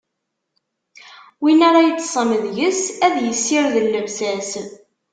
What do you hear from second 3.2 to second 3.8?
issired